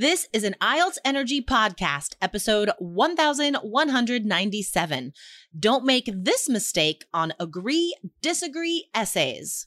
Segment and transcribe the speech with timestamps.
[0.00, 5.12] This is an IELTS Energy podcast, episode 1197.
[5.58, 9.66] Don't make this mistake on agree, disagree essays.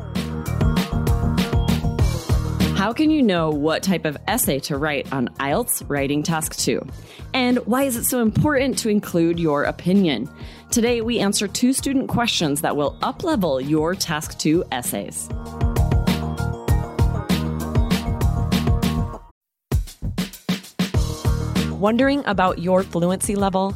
[2.81, 6.83] How can you know what type of essay to write on IELTS Writing Task 2?
[7.31, 10.27] And why is it so important to include your opinion?
[10.71, 15.29] Today, we answer two student questions that will uplevel your Task 2 essays.
[21.73, 23.75] Wondering about your fluency level?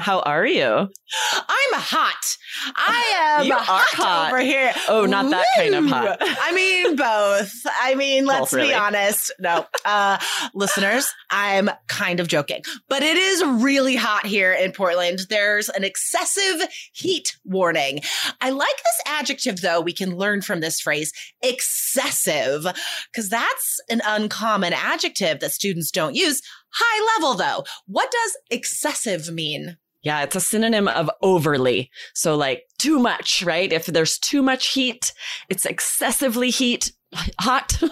[0.00, 0.66] How are you?
[0.68, 2.36] I'm hot.
[2.76, 4.32] I am You hot, hot.
[4.32, 4.72] over here.
[4.88, 6.18] Oh, not that kind of hot.
[6.20, 7.54] I mean, both.
[7.80, 8.68] I mean, let's Both, really.
[8.68, 9.32] be honest.
[9.38, 10.18] No, uh,
[10.54, 15.20] listeners, I'm kind of joking, but it is really hot here in Portland.
[15.28, 18.00] There's an excessive heat warning.
[18.40, 19.80] I like this adjective, though.
[19.80, 21.12] We can learn from this phrase,
[21.42, 22.66] excessive,
[23.12, 26.42] because that's an uncommon adjective that students don't use.
[26.70, 27.64] High level, though.
[27.86, 29.78] What does excessive mean?
[30.02, 31.90] Yeah, it's a synonym of overly.
[32.14, 33.72] So, like, too much, right?
[33.72, 35.12] If there's too much heat,
[35.48, 36.92] it's excessively heat,
[37.40, 37.76] hot.
[37.80, 37.90] then,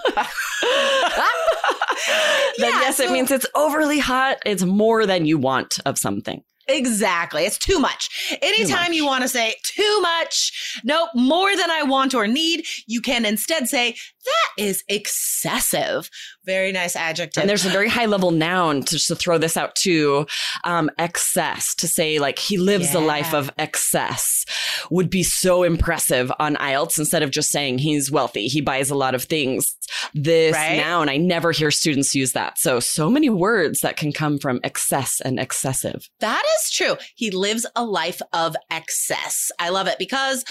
[2.59, 4.39] Yeah, yes, it means it's overly hot.
[4.47, 6.43] It's more than you want of something.
[6.69, 7.45] Exactly.
[7.45, 8.09] It's too much.
[8.43, 8.97] Anytime much.
[8.97, 13.25] you want to say too much, nope, more than I want or need, you can
[13.25, 13.95] instead say
[14.27, 16.11] that is excessive.
[16.45, 17.41] Very nice adjective.
[17.41, 20.27] And there's a very high level noun to, just to throw this out too.
[20.65, 24.45] Um, excess to say like he lives a life of excess
[24.91, 28.47] would be so impressive on IELTS instead of just saying he's wealthy.
[28.47, 29.75] He buys a lot of things.
[30.15, 30.77] This Right.
[30.77, 32.59] noun, I never hear students use that.
[32.59, 36.09] So, so many words that can come from excess and excessive.
[36.21, 36.97] that is true.
[37.15, 39.51] He lives a life of excess.
[39.59, 40.45] I love it because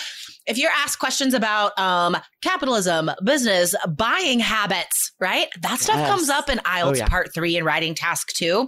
[0.48, 5.48] if you're asked questions about um, capitalism, business, buying habits, right?
[5.62, 6.10] That stuff Yes.
[6.10, 7.08] comes up in IELTS yeah.
[7.08, 8.68] part three and writing task two.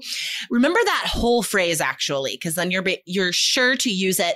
[0.50, 4.36] Remember that whole phrase actually, because then you're you're sure to use it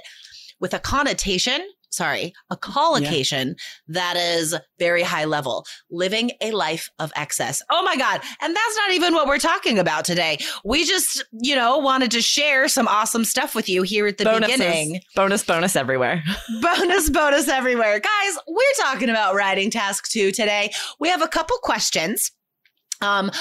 [0.60, 1.62] with a connotation.
[1.92, 3.56] Sorry, a collocation
[3.90, 7.62] that is very high level, living a life of excess.
[7.70, 8.22] Oh my God.
[8.42, 10.40] And that's not even what we're talking about today.
[10.64, 14.24] We just, you know, wanted to share some awesome stuff with you here at the
[14.24, 14.58] Bonuses.
[14.58, 16.24] beginning Bonus, bonus everywhere.
[16.62, 18.00] bonus, bonus everywhere.
[18.00, 20.72] Guys, we're talking about writing task two today.
[21.00, 22.32] We have a couple questions.
[23.02, 23.32] Um,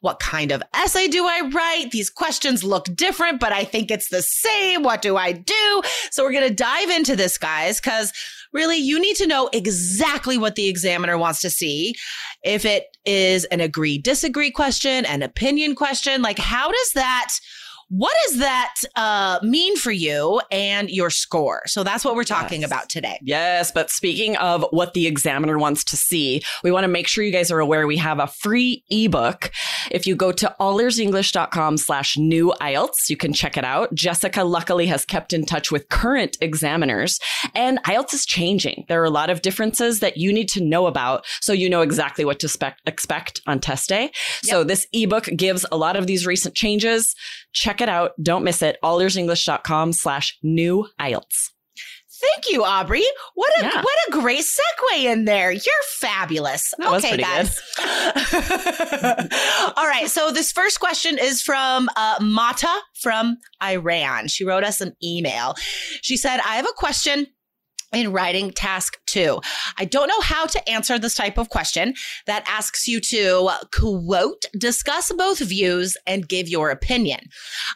[0.00, 1.90] what kind of essay do I write?
[1.90, 4.82] These questions look different, but I think it's the same.
[4.82, 5.82] What do I do?
[6.10, 8.12] So we're going to dive into this, guys, because
[8.52, 11.94] really you need to know exactly what the examiner wants to see.
[12.42, 17.28] If it is an agree, disagree question, an opinion question, like how does that
[17.88, 21.62] what does that uh, mean for you and your score?
[21.66, 22.70] So that's what we're talking Yes.
[22.70, 23.18] about today.
[23.22, 27.24] Yes, but speaking of what the examiner wants to see, we want to make sure
[27.24, 29.50] you guys are aware we have a free ebook.
[29.90, 33.94] If you go to allearsenglish.com slash new IELTS, you can check it out.
[33.94, 37.18] Jessica luckily has kept in touch with current examiners
[37.54, 38.84] and IELTS is changing.
[38.88, 41.82] There are a lot of differences that you need to know about so you know
[41.82, 44.10] exactly what to spec- expect on test day.
[44.42, 47.14] So this ebook gives a lot of these recent changes.
[47.52, 48.12] Check it out.
[48.22, 48.76] Don't miss it.
[48.82, 51.50] allearsenglish.com slash new IELTS.
[52.20, 53.02] Thank you, Aubrey.
[53.34, 53.82] What a Yeah.
[53.82, 55.50] what a great segue in there.
[55.52, 56.72] You're fabulous.
[56.78, 57.60] That was okay, pretty guys.
[59.76, 60.06] All right.
[60.08, 62.72] So this first question is from uh, Mata
[63.02, 64.28] from Iran.
[64.28, 65.54] She wrote us an email.
[66.02, 67.26] She said, "I have a question."
[67.94, 69.40] In writing task two.
[69.78, 71.94] I don't know how to answer this type of question
[72.26, 77.20] that asks you to quote, discuss both views and give your opinion.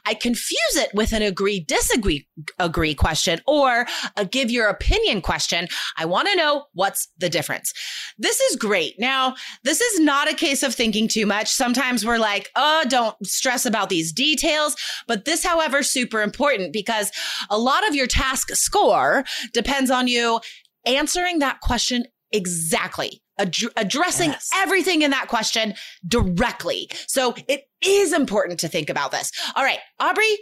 [0.04, 2.26] I confuse it with an agree, disagree,
[2.58, 3.86] agree question or
[4.16, 5.68] a give your opinion question.
[5.96, 7.72] I want to know what's the difference.
[8.18, 8.98] This is great.
[8.98, 11.48] Now, this is not a case of thinking too much.
[11.48, 14.76] Sometimes we're like, oh, don't stress about these details.
[15.06, 17.12] But this, however, super important because
[17.50, 20.40] a lot of your task score depends on you
[20.84, 23.22] answering that question exactly.
[23.38, 24.50] Ad- addressing yes.
[24.54, 25.74] everything in that question
[26.06, 26.90] directly.
[27.06, 29.30] So it is important to think about this.
[29.54, 30.38] All right, Aubrey,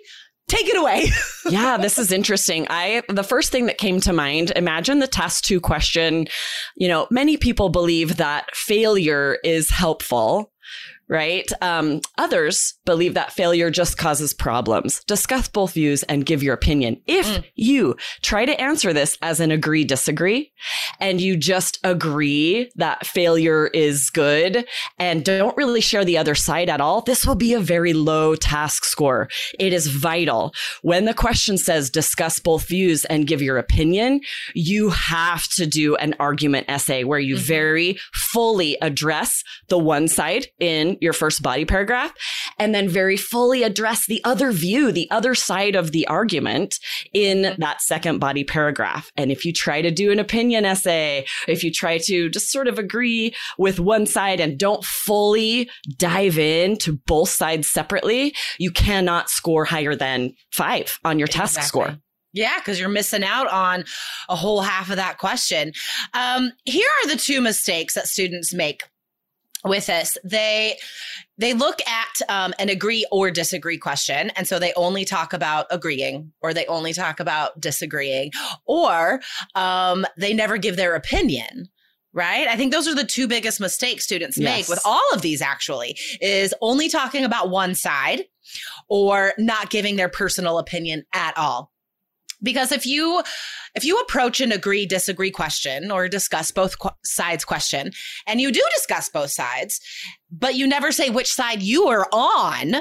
[0.48, 1.08] take it away.
[1.50, 2.66] yeah, this is interesting.
[2.70, 6.26] I the first thing that came to mind, imagine the test 2 question,
[6.76, 10.52] you know, many people believe that failure is helpful
[11.08, 11.48] right?
[11.60, 15.04] Um, others believe that failure just causes problems.
[15.04, 17.00] Discuss both views and give your opinion.
[17.06, 17.44] If mm.
[17.54, 20.52] you try to answer this as an agree disagree
[21.00, 24.66] and you just agree that failure is good
[24.98, 28.34] and don't really share the other side at all, this will be a very low
[28.34, 29.28] task score.
[29.58, 30.52] It is vital.
[30.82, 34.20] When the question says discuss both views and give your opinion,
[34.54, 37.44] you have to do an argument essay where you mm-hmm.
[37.44, 42.12] very fully address the one side in your first body paragraph
[42.58, 46.78] and then very fully address the other view, the other side of the argument
[47.12, 49.10] in that second body paragraph.
[49.16, 52.68] And if you try to do an opinion essay, if you try to just sort
[52.68, 58.70] of agree with one side and don't fully dive in to both sides separately, you
[58.70, 61.68] cannot score higher than five on your task exactly.
[61.68, 61.98] score.
[62.32, 63.84] Yeah, because you're missing out on
[64.28, 65.72] a whole half of that question.
[66.12, 68.82] Um, here are the two mistakes that students make
[69.64, 70.76] with this they
[71.38, 75.66] they look at um, an agree or disagree question and so they only talk about
[75.70, 78.30] agreeing or they only talk about disagreeing
[78.66, 79.20] or
[79.54, 81.68] um, they never give their opinion
[82.12, 84.56] right i think those are the two biggest mistakes students yes.
[84.56, 88.22] make with all of these actually is only talking about one side
[88.88, 91.72] or not giving their personal opinion at all
[92.42, 93.22] because if you
[93.74, 97.90] if you approach an agree disagree question or discuss both qu- sides question
[98.26, 99.80] and you do discuss both sides
[100.30, 102.76] but you never say which side you are on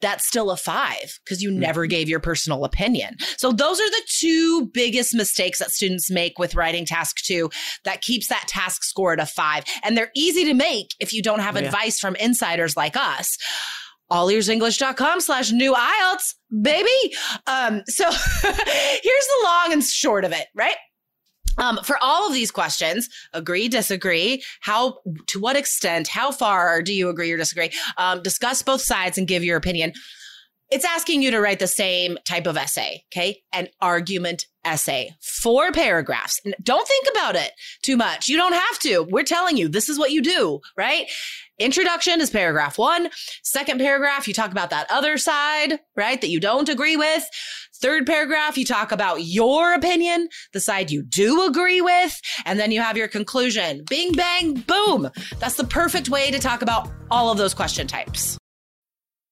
[0.00, 1.90] that's still a five because you never mm-hmm.
[1.90, 3.16] gave your personal opinion.
[3.38, 7.50] So those are the two biggest mistakes that students make with writing task two
[7.84, 9.64] that keeps that task score at a five.
[9.82, 13.38] And they're easy to make if you don't have oh, advice from insiders like us
[14.10, 17.14] allearsenglish.com slash new IELTS, baby.
[17.46, 18.04] Um, so
[18.42, 20.76] here's the long and short of it, right?
[21.58, 24.98] Um, for all of these questions, agree, disagree, how,
[25.28, 27.70] to what extent, how far do you agree or disagree?
[27.96, 29.92] Um, discuss both sides and give your opinion.
[30.68, 33.40] It's asking you to write the same type of essay, okay?
[33.52, 36.40] An argument essay, four paragraphs.
[36.60, 37.52] Don't think about it
[37.82, 38.28] too much.
[38.28, 39.06] You don't have to.
[39.08, 41.06] We're telling you this is what you do, right?
[41.60, 43.10] Introduction is paragraph one.
[43.44, 46.20] Second paragraph, you talk about that other side, right?
[46.20, 47.24] That you don't agree with.
[47.80, 52.72] Third paragraph, you talk about your opinion, the side you do agree with, and then
[52.72, 53.84] you have your conclusion.
[53.88, 55.10] Bing, bang, boom.
[55.38, 58.36] That's the perfect way to talk about all of those question types.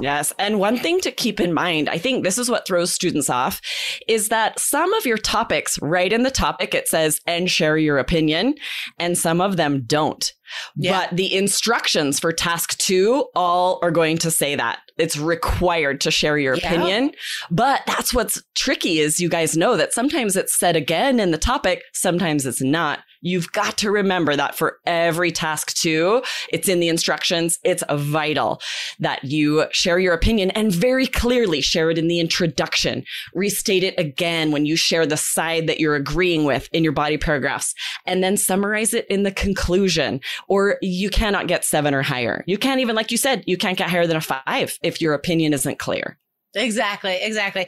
[0.00, 0.32] Yes.
[0.38, 3.60] And one thing to keep in mind, I think this is what throws students off,
[4.08, 7.98] is that some of your topics, right in the topic, it says, and share your
[7.98, 8.56] opinion,
[8.98, 10.32] and some of them don't.
[10.76, 11.06] Yeah.
[11.06, 16.10] But the instructions for task two all are going to say that it's required to
[16.10, 16.72] share your yeah.
[16.72, 17.12] opinion.
[17.50, 21.38] But that's what's tricky is you guys know that sometimes it's said again in the
[21.38, 23.00] topic, sometimes it's not.
[23.24, 26.22] You've got to remember that for every task too.
[26.52, 27.58] it's in the instructions.
[27.64, 28.60] It's vital
[29.00, 33.02] that you share your opinion and very clearly share it in the introduction.
[33.34, 37.16] Restate it again when you share the side that you're agreeing with in your body
[37.16, 42.44] paragraphs and then summarize it in the conclusion or you cannot get seven or higher.
[42.46, 45.14] You can't even, like you said, you can't get higher than a five if your
[45.14, 46.18] opinion isn't clear.
[46.54, 47.66] Exactly, exactly.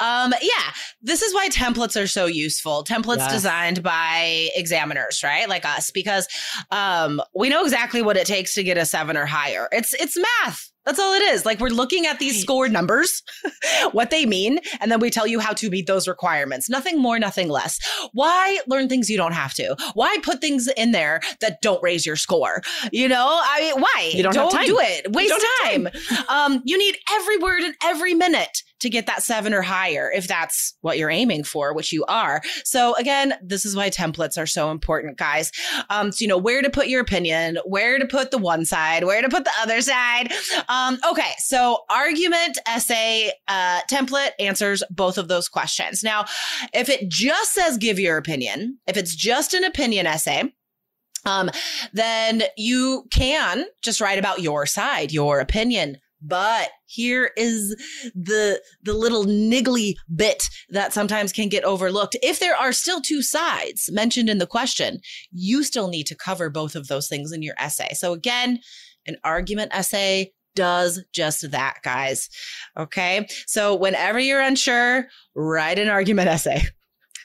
[0.00, 2.84] Um, yeah, this is why templates are so useful.
[2.84, 3.32] Templates yes.
[3.32, 5.48] designed by examiners, right?
[5.48, 6.28] Like us, because
[6.70, 9.68] um, we know exactly what it takes to get a seven or higher.
[9.72, 10.70] It's it's math.
[10.88, 11.44] That's all it is.
[11.44, 13.22] Like we're looking at these score numbers,
[13.92, 16.70] what they mean, and then we tell you how to meet those requirements.
[16.70, 17.78] Nothing more, nothing less.
[18.14, 19.76] Why learn things you don't have to?
[19.92, 22.62] Why put things in there that don't raise your score?
[22.90, 24.12] You know, I mean, why?
[24.14, 24.64] You don't have time.
[24.64, 25.12] do it.
[25.12, 26.24] Waste don't have time.
[26.30, 30.28] um, you need every word and every minute to get that seven or higher if
[30.28, 32.40] that's what you're aiming for, which you are.
[32.64, 35.50] So again, this is why templates are so important, guys.
[35.90, 39.04] Um, so you know where to put your opinion, where to put the one side,
[39.04, 40.32] where to put the other side.
[40.68, 46.02] Um, okay, so argument, essay, uh, template answers both of those questions.
[46.02, 46.26] Now,
[46.72, 50.52] if it just says give your opinion, if it's just an opinion essay,
[51.24, 51.50] um,
[51.92, 57.76] then you can just write about your side, your opinion, but here is
[58.14, 62.16] the the little niggly bit that sometimes can get overlooked.
[62.22, 66.50] If there are still two sides mentioned in the question, you still need to cover
[66.50, 67.94] both of those things in your essay.
[67.94, 68.60] So again,
[69.06, 72.28] an argument essay does just that, guys.
[72.76, 73.26] Okay?
[73.46, 76.62] So whenever you're unsure, write an argument essay.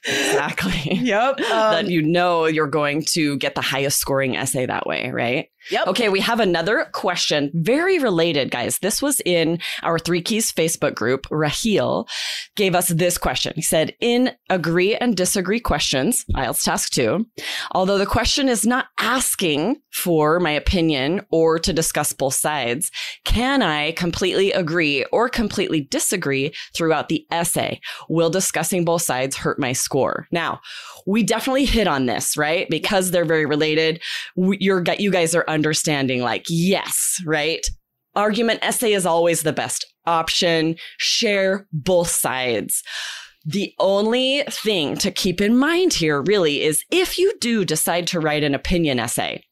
[0.06, 0.72] Exactly.
[1.04, 1.38] Yep.
[1.38, 5.50] that Um, you know you're going to get the highest scoring essay that way, right?
[5.70, 5.88] yep.
[5.88, 8.80] Okay, we have another question, very related, guys.
[8.80, 11.28] This was in our Three Keys Facebook group.
[11.30, 12.08] Raheel
[12.56, 13.54] gave us this question.
[13.56, 17.26] He said, In agree and disagree questions, IELTS task two,
[17.72, 22.92] although the question is not asking for my opinion or to discuss both sides,
[23.26, 27.80] can I completely agree or completely disagree throughout the essay?
[28.10, 29.93] Will discussing both sides hurt my score?
[30.32, 30.60] Now,
[31.06, 32.68] we definitely hit on this, right?
[32.70, 34.02] Because they're very related.
[34.36, 37.66] You're, you guys are understanding, like, yes, right?
[38.16, 40.76] Argument essay is always the best option.
[40.98, 42.84] Share both sides.
[43.46, 48.20] The only thing to keep in mind here really is if you do decide to
[48.20, 49.44] write an opinion essay,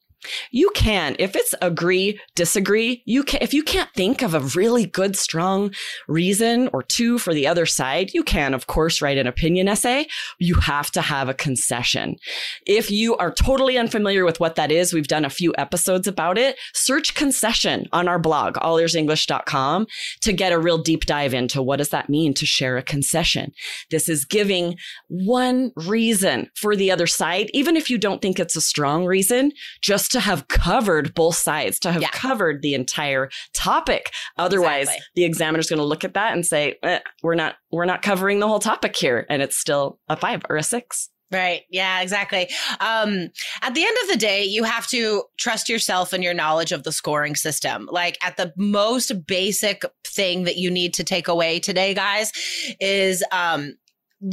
[0.51, 4.86] you can if it's agree disagree you can if you can't think of a really
[4.86, 5.74] good strong
[6.08, 10.08] reason or two for the other side you can of course write an opinion essay.
[10.40, 12.18] You have to have a concession.
[12.66, 16.38] If you are totally unfamiliar with what that is we've done a few episodes about
[16.38, 19.88] it search concession on our blog allearsenglish.com
[20.22, 23.51] to get a real deep dive into what does that mean to share a concession.
[23.90, 24.75] This is giving
[25.08, 29.51] one reason for the other side even if you don't think it's a strong reason
[29.82, 32.10] just to have covered both sides, to have Yeah.
[32.12, 34.12] covered the entire topic.
[34.38, 35.06] Otherwise, Exactly.
[35.15, 38.39] the examiner's going to look at that and say, eh, "We're not, we're not covering
[38.39, 41.10] the whole topic here," and it's still a five or a six.
[41.32, 41.62] Right.
[41.70, 42.50] Yeah, exactly.
[42.82, 43.30] Um,
[43.62, 46.84] at the end of the day, you have to trust yourself and your knowledge of
[46.84, 47.88] the scoring system.
[47.89, 52.34] Like at the most basic thing that you need to take away today, guys,
[52.82, 53.77] is um,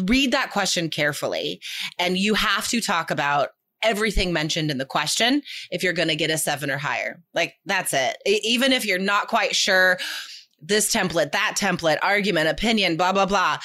[0.06, 1.61] read that question carefully.
[2.00, 3.50] And you have to talk about
[3.82, 7.23] everything mentioned in the question if you're going to get a seven or higher.
[7.35, 8.16] Like that's it.
[8.26, 9.99] Even if you're not quite sure
[10.61, 13.58] this template, that template, argument, opinion, blah, blah, blah.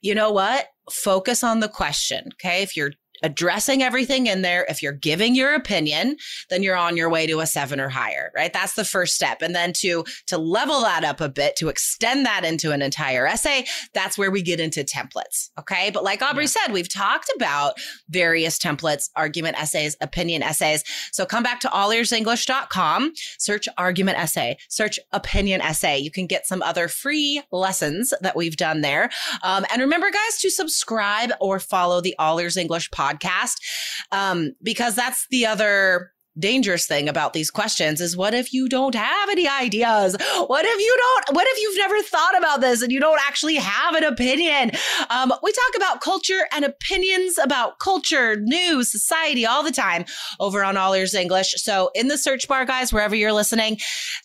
[0.00, 0.66] You know what?
[0.90, 2.30] Focus on the question.
[2.34, 2.62] Okay.
[2.62, 2.92] If you're
[3.22, 6.16] addressing everything in there, if you're giving your opinion,
[6.50, 8.52] then you're on your way to a seven or higher, right?
[8.52, 9.42] That's the first step.
[9.42, 13.26] And then to, to level that up a bit, to extend that into an entire
[13.26, 13.64] essay,
[13.94, 15.50] that's where we get into templates.
[15.58, 15.90] Okay.
[15.90, 17.74] But like Aubrey said, we've talked about
[18.08, 20.82] various templates, argument essays, opinion essays.
[21.12, 25.98] So come back to allearsenglish.com, search argument essay, search opinion essay.
[25.98, 29.10] You can get some other free lessons that we've done there.
[29.42, 33.11] Um, and remember, guys, to subscribe or follow the All Ears English podcast
[34.10, 38.94] um, because that's the other dangerous thing about these questions is what if you don't
[38.94, 40.16] have any ideas?
[40.46, 43.56] What if you don't what if you've never thought about this and you don't actually
[43.56, 44.72] have an opinion?
[45.10, 50.04] Um, we talk about culture and opinions about culture news society all the time
[50.40, 51.54] over on all ears english.
[51.56, 53.78] So in the search bar guys wherever you're listening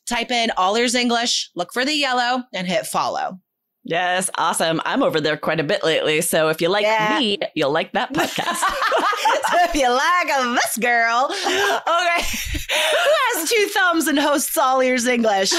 [0.05, 3.39] type in all ears english look for the yellow and hit follow
[3.87, 4.81] Yes, awesome.
[4.83, 7.17] I'm over there quite a bit lately, so if you like Yeah.
[7.17, 8.57] me, you'll like that podcast.
[9.49, 10.27] so if you like
[10.61, 12.27] this girl, okay.
[12.67, 15.53] Who has two thumbs and hosts all ears English?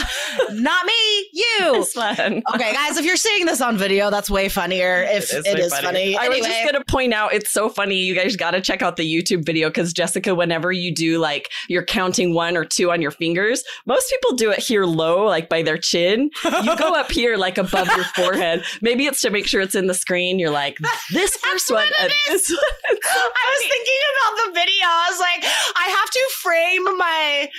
[0.50, 1.46] Not me, you.
[1.80, 2.42] it's fun.
[2.54, 5.06] Okay, guys, if you're seeing this on video, that's way funnier.
[5.08, 6.14] If it way is funny.
[6.18, 7.96] I was just gonna point out it's so funny.
[7.96, 11.50] You guys got to check out the YouTube video because Jessica, whenever you do like
[11.68, 15.48] you're counting one or two on your fingers, most people do it here low, like
[15.48, 16.30] by their chin.
[16.44, 18.64] You go up here like above your forehead.
[18.80, 20.38] Maybe it's to make sure it's in the screen.
[20.38, 20.78] You're like,
[21.12, 22.58] this first one, and uh, this one.
[23.04, 24.84] I was thinking about the video.
[24.84, 25.44] I was like,
[25.76, 27.50] I have to frame my.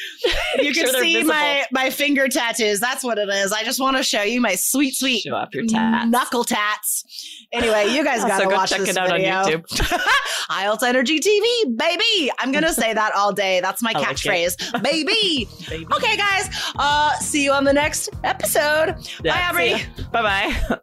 [0.62, 2.80] You can they're see my my finger tattoos.
[2.80, 3.52] That's what it is.
[3.54, 6.10] I just want to show you my sweet, sweet Show off your tats.
[6.10, 7.06] knuckle tats.
[7.52, 9.44] Anyway, you guys gotta go watch check this it out on video.
[9.44, 10.02] YouTube.
[10.50, 12.32] IELTS Energy TV, baby.
[12.40, 13.60] I'm gonna say that all day.
[13.62, 15.48] That's my I like catchphrase, baby.
[15.70, 15.88] Baby.
[15.94, 16.50] Okay, guys.
[16.78, 18.96] Uh, see you on the next episode.
[19.24, 19.76] Bye, Aubrey.
[20.12, 20.80] Bye bye.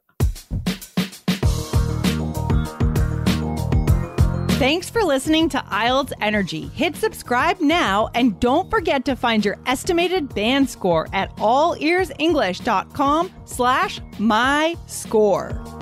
[4.58, 6.68] Thanks for listening to IELTS Energy.
[6.68, 14.00] Hit subscribe now and don't forget to find your estimated band score at allearsenglish.com slash
[14.18, 15.75] my score.